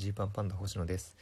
[0.00, 1.14] ジーパンパンダ星野です。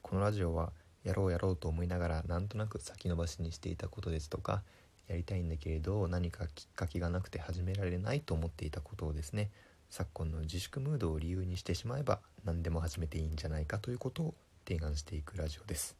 [0.00, 0.72] このラジオは
[1.04, 4.62] やろうやろうと思いながらなんとなく先延ばしにしていたことですとか
[5.06, 9.50] やりたいんだけれど何かきっかけがなくて始められないと思っていたことをですね
[9.90, 14.34] 昨今の自粛ムードを理由にしてしまえば何でも始めていいんじゃないかということを
[14.66, 15.94] 提案していくラジオです、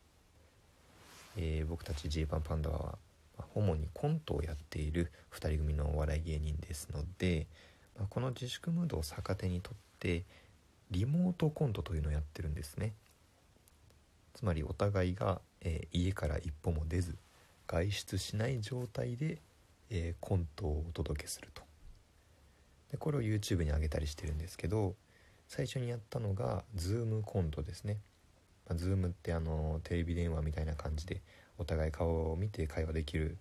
[1.37, 2.97] えー、僕たちジーパンパンダは
[3.55, 7.47] 主にコントをやっている2人組のお笑い芸人ですので、
[7.99, 10.25] まあ、この自粛ムードを逆手にとって
[10.93, 12.93] リモートコントというのをやってるんですね。
[14.35, 17.17] つまりお互いが、えー、家から一歩も出ず
[17.67, 19.39] 外出しない状態で、
[19.91, 21.63] えー、コントをお届けすると。
[22.91, 24.95] でこれを YouTube に上げたりしてるんですけど
[25.49, 27.99] 最初にやったのが Zoom コントですね、
[28.69, 31.23] まあ、Zoom ってあのテレビ電話みたいな感じで
[31.59, 33.39] お互い顔を見て会話できる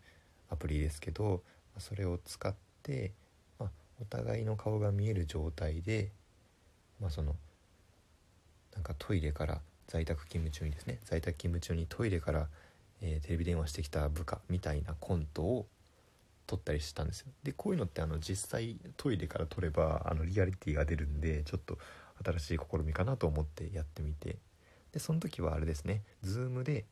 [0.49, 1.43] アプリですけど
[1.79, 3.11] それを使って、
[3.59, 3.69] まあ、
[4.01, 6.11] お互いの顔が見える状態で、
[6.99, 7.35] まあ、その
[8.73, 12.47] なんかトイレから在宅勤務中にですね在宅勤務中にトイレから、
[13.01, 15.67] えー、テレビ電話してきた部下みたいなコントを
[16.47, 17.27] 撮ったりしたんですよ。
[17.43, 21.77] でこういうのってあの実際トイレから撮ればあのリアリティが出るんでちょっと
[22.23, 24.37] 新しい試みかなと思ってやってみて。
[24.91, 26.85] でその時はあれですね Zoom で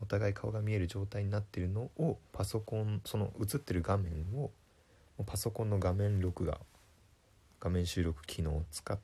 [0.00, 4.50] お互い顔が見える状態になってるのをパソコンその映ってる画面を
[5.26, 6.58] パソコンの画面録画
[7.60, 8.98] 画面収録機能を使っ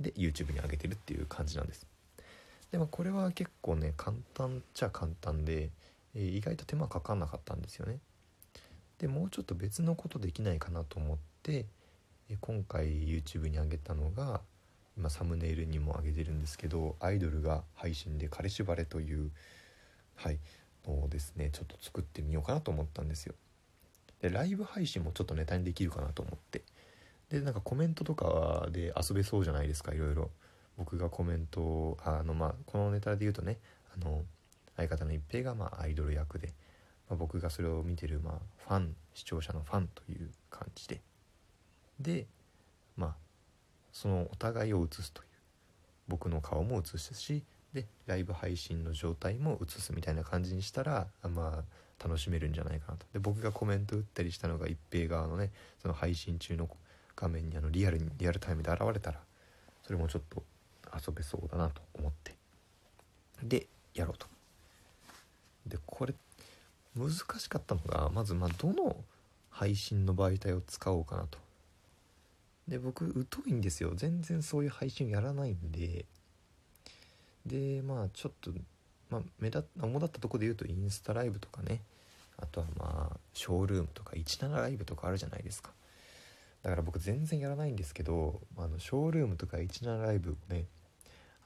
[0.00, 1.86] で YouTube に上げてるっていう感じなんです。
[2.72, 5.70] でもこれは結構ね簡単っちゃ簡単で、
[6.14, 7.98] え、意外と手間かかんなかったんですよね。
[8.98, 11.66] でもうちょっと別のことできないかなと思って、
[12.28, 14.40] え、今回 YouTube に上げたのが
[14.96, 19.30] 今サムネイルにも上げてるんですけどアイドルが配信で「彼氏バレ」という
[20.14, 20.38] はい
[20.86, 23.34] のをですねちょっと作ってみようかなと思ったんですよ。
[24.20, 26.62] でライブ配信もちょっとネタにできるかなと思って。
[27.30, 29.94] でなんかコメントとかで遊べそうじゃないですか？
[29.94, 30.30] いろいろ。
[30.76, 33.58] 僕がコメントをあのまあこのネタで言うとね
[33.94, 34.22] あの
[34.78, 36.54] 相方の一平がまあアイドル役で、
[37.10, 38.34] まあ、僕がそれを見てるまあ
[38.66, 41.02] ファン視聴者のファンという感じで。
[42.00, 42.26] で
[42.96, 43.14] まあ
[43.92, 45.26] そのお互いを映すという
[46.08, 47.44] 僕の顔も映すし
[47.74, 51.62] でライブ配信の状態も映すみたいな感じにしたらま
[52.00, 53.04] あ楽しめるんじゃないかなと。
[53.12, 55.50] で僕がコメント打ったりしたのが一平側のね
[55.82, 56.66] その配信中の
[57.20, 59.20] 画面にあのリアルにリアルタイムで現れたら
[59.82, 60.42] それもちょっと
[60.94, 62.34] 遊べそうだなと思って
[63.42, 64.26] でやろうと。
[65.66, 66.14] でこれ
[66.96, 68.96] 難しかったのがまずまあどの
[69.50, 71.38] 配信の媒体を使おうかなと。
[72.66, 73.92] で僕疎いんですよ。
[73.94, 76.04] 全然そういう配信やらないんで。
[77.46, 78.50] でまあちょっと、
[79.10, 81.82] まあ、目立主だったとこで言うとインスタライブとかね。
[82.38, 85.72] あとはまあショールームとか17ライブとかあるじゃないですか。
[86.62, 90.66] だから僕全然やらないんですけどあのショールームとか17ライブをね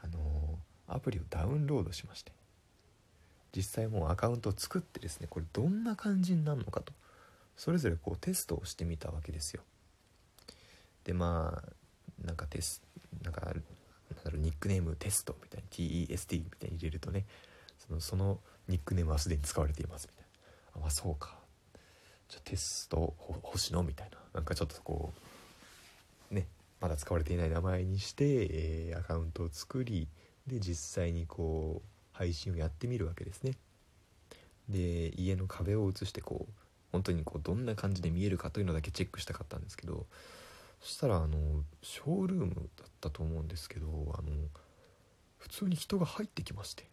[0.03, 2.33] あのー、アプリをダウンロードしまして
[3.55, 6.93] 実際もうアカウントを作ってですねこれどんな感じになるのかと
[7.57, 9.63] それぞれこうテストをしてみたわけですよ。
[11.05, 12.83] でまあなんかテス
[13.23, 13.61] なんかなんだ
[14.31, 17.25] ろうニックネームテストみたいな TEST みたいに入れるとね
[17.79, 20.27] そのそのニックネームはすでに使われていますみたい
[20.75, 20.79] な。
[20.79, 21.44] あまあそうか。
[22.35, 24.19] じゃテスト星野みたいな。
[24.35, 25.13] なんかちょっとこ
[26.33, 26.49] うね
[26.81, 30.09] まだ使われていない名前にして、えー、アカウントを作り
[30.49, 33.53] で実際にこう配信をやってみるわけですね。
[34.69, 36.53] で家の壁を映してこう
[36.91, 40.07] 本当にこうどんな感じで見えるかというのだけチェックしたかったんですけど
[40.81, 43.87] そしたらあのショールームだったと思うんですけど
[44.19, 44.31] あの
[45.39, 46.87] 普通に人が入ってきまして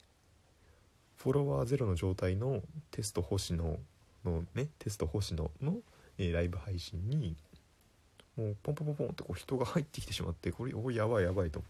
[1.18, 3.78] フォロワーゼロの状態のテスト星野
[4.26, 5.78] のねテスト星野の、
[6.18, 7.36] えー、ライブ配信に
[8.38, 11.64] もうポンポンポンポンってこう人が入ってきてしまってこれおやばいやばいと。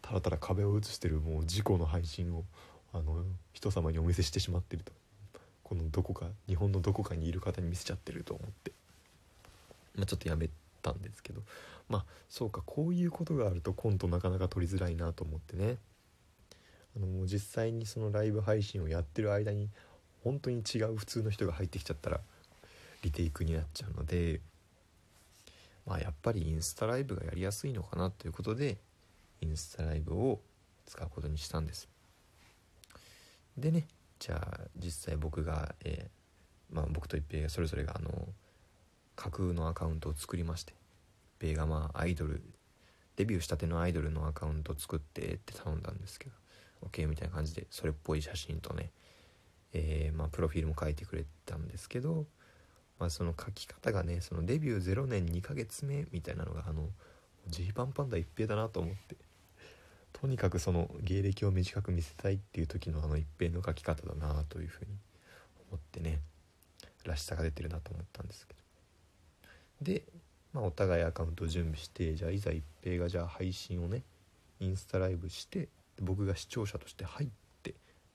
[0.00, 2.44] ただただ壁を映してるもう事故の配信を
[2.92, 4.92] あの人様にお見せしてしまってると。
[5.62, 8.72] このどこか日本のどこかにいる方に見せちゃってると思って、
[9.94, 10.50] まあ、ちょっとやめ
[10.82, 11.42] たんですけど。
[11.88, 15.76] まあそうかこういうことがあるとコントなかなか取りづらいなと思ってね。
[16.96, 19.70] あの実際にそのライブ配信をやってる間に
[20.24, 22.20] 本当に違う普通の人が入ってきちゃったら
[23.02, 24.40] リテイクになっちゃうので
[25.86, 28.78] まあやっぱりインスタライブがやりやすいのかなということで
[29.40, 30.40] インスタライブを
[30.86, 31.88] 使うことにしたんです。
[33.56, 33.86] でね
[34.18, 38.10] じゃあ実際僕が、えー、まあ、僕と一平がそれぞれがあの
[39.16, 40.74] 架空のアカウントを作りまして
[41.40, 42.42] 米がまあアイドル
[43.16, 46.32] デビューしたてのアイドルのアカウントを作ってって頼んだんですけど
[46.86, 48.90] OK みたいな感じでそれっぽい写真とね、
[49.72, 52.26] えー、まあ、プロフィールも書いてくれたんですけど、
[52.98, 56.88] まあ、その書き方がねそのデビュー0年2ヶ月目みたいなのがあの
[57.48, 59.16] ジーパンパンダ一平だなと思って
[60.12, 64.90] とにかくその芸歴を短く見せたいっていう時のあの一平の書き方だなというふうに
[65.70, 66.20] 思ってね
[67.04, 68.60] らしさが出てるなと思ったんですけど。
[69.82, 70.04] で、
[70.52, 74.02] まあ、お互いアカウントを準備してじゃあいざ一平がじゃあ配信をね
[74.60, 75.68] インスタライブして
[76.00, 77.41] 僕が視聴者として入って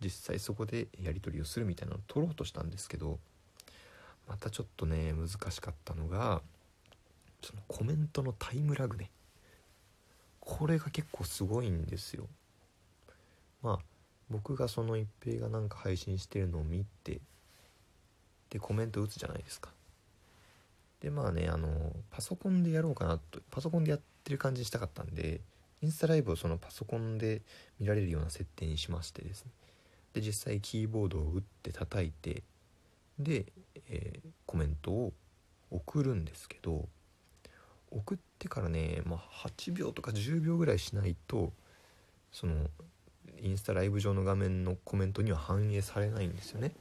[0.02, 3.20] 実際そこでやり取りをするみたいなのを撮ろうとしたんですけど
[4.28, 6.42] またちょっとね難しかったのが
[7.42, 9.10] そのコメントのタイムラグね。
[10.40, 12.28] これが結構すごいんですよ。
[13.62, 13.80] まあ
[14.30, 17.20] 僕がその一平がなんか配信してるのを見て
[18.50, 19.72] でコメント打つじゃないですか。
[21.02, 25.42] でまあねあのパソコンでやろうかなとパソコンでやってる感じにしたかったんで
[25.82, 27.42] インスタライブをそのパソコンで
[27.80, 29.52] 見られるような設定にしましてですね。
[30.18, 32.42] で実際キーボードを打って叩いて
[33.20, 33.46] で、
[33.90, 35.14] えー、コメントを
[35.70, 36.88] 送るんですけど
[37.92, 41.54] 送ってからね、まあ、8秒とか10秒ぐらいしないと
[42.32, 42.56] その
[43.40, 46.72] インスタライブ上の画面のコメントには反映されないんですよね。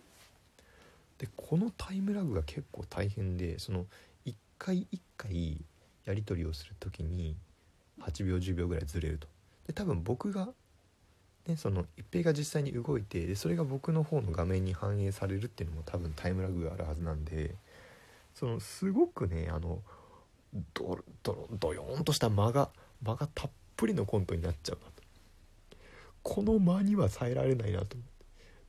[1.19, 3.85] でこのタイムラグが結構大変でその
[4.25, 5.61] 1回1回
[6.07, 7.37] やり取りをする時に
[8.01, 9.29] 8秒10秒ぐらいずれると。
[9.67, 10.49] で多分僕が
[11.47, 17.55] ね、その一平が実際に動いてでそれが僕の方の画面に反映されるっていうのも多分タイムラグがあるはずなんで
[18.35, 19.79] そのすごくねあの
[20.75, 22.71] ドドドヨーンとした間が
[23.03, 25.03] 間がたっぷりのコントになっちゃうなと。
[26.23, 27.97] この間には耐えられないなと。
[27.97, 28.17] 思って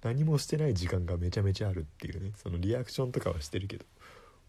[0.03, 2.31] 何もしてない時間がめちゃめちゃあるっていうね。
[2.35, 3.85] そのリアクションとかはしてるけど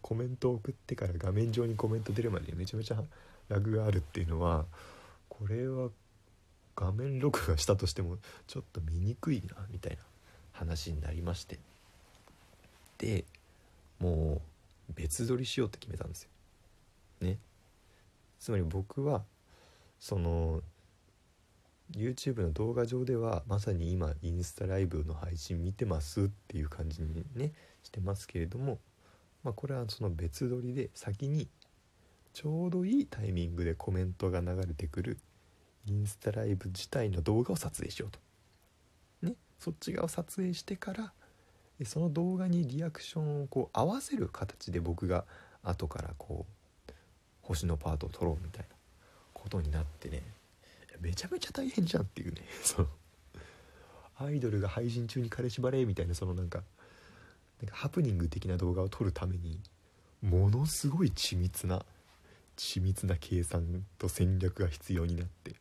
[0.01, 3.01] コメントを送ってから画面上にコメント出るまでめちゃめちゃ
[3.47, 4.65] ラグがあるっていうのは
[5.27, 5.89] これは
[6.79, 8.17] 画面録画したとしても
[8.47, 9.97] ちょっと見にくいなみたいな
[10.53, 11.59] 話になりまして。
[12.99, 13.25] で
[13.99, 14.41] も
[14.89, 16.29] う別撮りしようって決めたんですよ。
[17.19, 17.37] ね。
[18.39, 19.25] つまり僕は
[19.99, 20.61] その
[21.91, 27.51] YouTube の動画上ではまさに今インスタライブの配信見てますっていう感じにね
[27.83, 28.79] してますけれども
[29.43, 31.49] まあこれはその別撮りで先に
[32.31, 35.17] ちょうどいいタイミングでコメントが流れてくる
[35.89, 38.19] インスタライブ自体の動画を撮影しようと。
[39.27, 41.13] ねそっち側を撮影してから
[41.85, 45.25] その動画にリアクションをこう合わせる形で僕が
[45.63, 46.91] 後からこう
[47.41, 48.75] 星のパートを取ろうみたいな
[49.33, 50.21] ことになってね。
[50.99, 52.41] めちゃめちゃ大変じゃんっていうね。
[52.63, 52.87] その
[54.17, 56.63] アイドルが配信中に彼氏バレーみたいなそのなんか
[57.61, 59.61] なんかハプニング的な動画を撮るために
[60.21, 61.85] ものすごい緻密な
[62.57, 65.55] 緻密な計算と戦略が必要になって。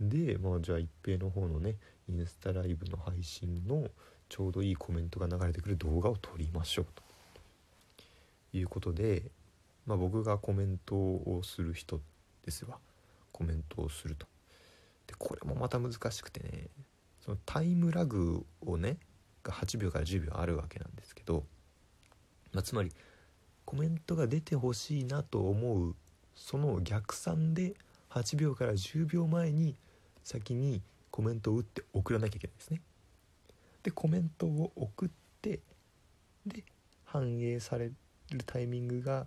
[0.00, 1.76] でまあじゃあ一平の方のね
[2.08, 3.88] インスタライブの配信の
[4.28, 7.02] ちょうどいいコメントが流れてくる動画を撮りましょうと。
[8.52, 9.30] いうことで
[9.86, 12.00] まあ、僕がコメントをする人
[12.44, 12.78] ですわ。
[13.32, 14.26] コメントをすると。
[15.06, 16.68] でこれもまた難しくてね
[17.20, 18.96] そのタイムラグをね
[19.42, 21.44] が8秒から10秒あるわけなんですけど、
[22.52, 22.90] まあ、つまり
[23.66, 25.94] コメントが出てほしいなと思う
[26.34, 27.74] その逆算で
[28.10, 29.76] 8秒から10秒前に
[30.24, 32.80] 先にコメントを打って送らなきゃいけないですね。
[33.84, 35.08] でコメントを送っ
[35.40, 35.60] て
[36.46, 36.64] で
[37.04, 37.94] 反映される
[38.44, 39.26] タイミングが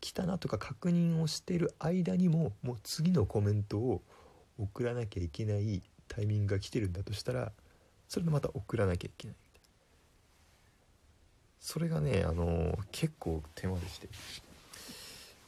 [0.00, 4.02] 来たなとか確認をしてる間にももう次のコメントを
[4.58, 7.52] 送らなきゃいけないタイミングが来てるんだとしたら
[8.08, 9.36] それでまた送らなきゃいけない
[11.60, 14.08] それがねあの結構手間でして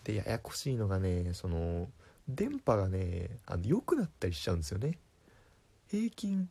[0.05, 1.89] でややこしいのがねその
[2.29, 4.99] 電波がねあの良くなったりしちゃうんですよね。
[5.89, 6.49] 平均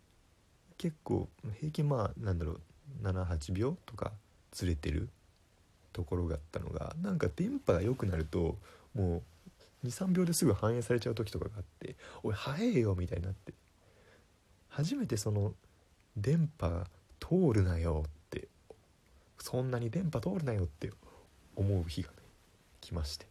[0.77, 1.29] 結構
[1.59, 2.61] 平均まあなんだろう
[3.03, 4.11] 78秒とか
[4.51, 5.09] ずれてる
[5.93, 8.57] ところがあったのがなんか電波が良くなると
[8.95, 9.23] も
[9.83, 13.53] う23秒ですぐ反映されちゃう時とかがあって「おい早えよ」みたいになって。
[14.69, 15.55] 初めてその
[16.15, 16.85] 電波
[17.19, 18.47] 通るなよって
[19.39, 20.91] そんなに電波通るなよって
[21.55, 22.15] 思う日がね
[22.81, 23.25] 来まして。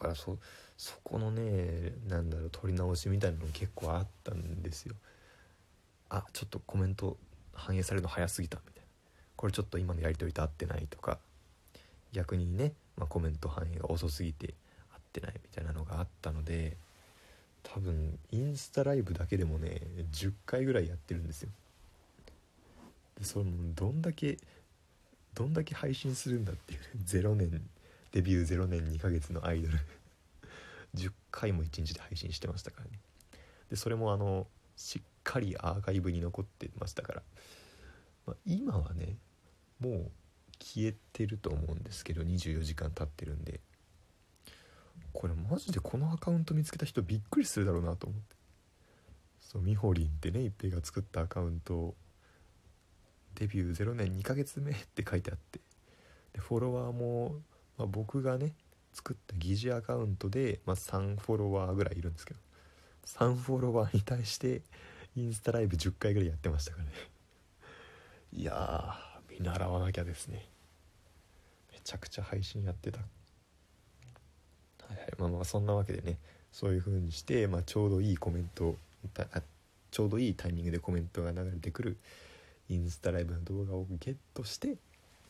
[0.00, 0.38] からそ
[0.76, 4.94] そこのねなんだろう撮り直しみたいなの結構あったんですよ。
[6.08, 7.16] あちょっとコメント
[7.52, 8.88] 反映されるの早すぎたみたいな。
[9.36, 11.18] これちょっと今のやり取りと合ってないとか
[12.12, 14.54] 逆にね、まあ、コメント反映が遅すぎて
[14.92, 16.76] 合ってないみたいなのがあったので
[17.62, 19.80] 多分インスタライブだけでもね
[20.12, 21.50] 10回ぐらいやってるんですよ。
[23.18, 24.38] でそれもどんだけ
[25.34, 27.62] どんだけ配信するんだっていうね0年
[28.12, 29.78] デビュー0年2ヶ月のアイドル。
[30.94, 33.00] 10回も1日で配信してましたからね。
[33.68, 37.22] でそれもあのしっかりアーカイブに残ってましたから、
[38.26, 39.16] まあ、今はね
[39.78, 40.10] もう
[40.58, 43.60] 消えてると思うんですけど24時間経ってるんで。
[45.12, 48.36] これマジでこのアカウント見つけた人びっくりするだろうなと思って。
[49.40, 51.96] そうみほりんってね一平が作ったアカウント
[53.34, 55.60] デビュー0年2ヶ月目って書いてあって。
[56.32, 57.40] でフォロワーも、
[57.80, 58.52] まあ、僕がね
[58.92, 62.40] 作った疑似アカウントで、まあ、3フォロワーぐらいいるんですけど
[63.06, 64.60] 3フォロワーに対して
[65.16, 66.90] インスタライブ10回ぐらいやってましたからね。
[68.32, 68.96] いや
[69.30, 70.46] 見習わなきゃですね。
[71.72, 73.00] めちゃくちゃ配信やってた。
[73.00, 73.04] は
[74.94, 75.12] いはい。
[75.18, 76.18] まあまあそんなわけでね
[76.52, 78.76] そういう風にして、まあ、ちょうどいいコメント
[79.90, 81.96] ちょうどいいタイミングでコメントが流れてくる
[82.68, 84.76] インスタライブの動画をゲットして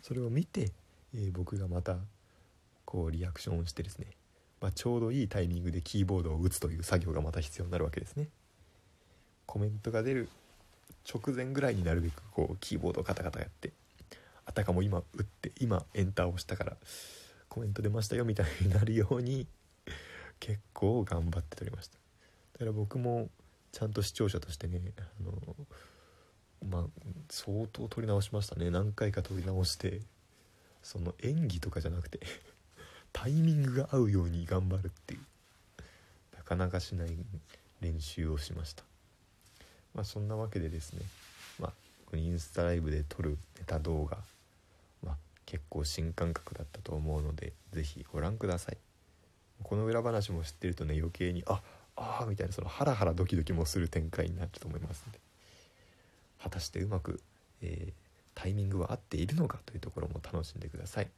[0.03, 0.73] それを見て、
[1.15, 1.97] えー、僕がまた
[2.91, 4.09] こうリアクションをしてですね、
[4.61, 8.27] まあ、ちょうどいいタイミングでキーボードを打つという作業がまた必要になるわけですね。
[9.47, 10.29] コメントが出る
[11.09, 13.73] 直前ぐらいになるべくこうキーボードをカタカタやって
[14.45, 16.77] あたかも今打って今エンターを押したから
[17.49, 19.47] コメント出ましたよみたいになるように
[20.41, 21.95] 結構頑張って撮りました
[22.55, 23.29] だから僕も
[23.73, 25.33] ちゃんと視聴者としてねあの
[26.69, 26.85] まあ
[27.29, 30.01] 相当撮り直しましたね何回か撮り直して
[30.83, 32.21] その演技とかじゃなくて
[33.13, 35.21] タイミングが合うように頑張るっていう。
[36.37, 37.11] なかなかしない
[37.81, 38.83] 練習をしました。
[39.95, 41.01] まあそんなわけでですね。
[41.59, 41.73] まあ
[42.07, 44.19] このインスタライブで撮るネタ動画。
[45.05, 48.79] まあ結構新感覚だったと思うので是非ご覧ください。
[49.63, 51.61] この裏話も知ってるとね余計にあ
[51.97, 55.21] ああみたいなそのハラハラドキドキもする展開になると思いますので。
[56.43, 57.21] 果たしてうまく、
[57.63, 57.93] えー、
[58.35, 61.09] タイミングは合っているのかというところも楽しんでください。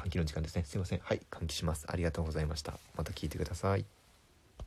[0.00, 0.64] 換気の時間ですね。
[0.64, 1.00] すいません。
[1.02, 1.20] はい。
[1.30, 1.86] 換気します。
[1.88, 2.74] ありがとうございました。
[2.96, 3.99] また聞いてください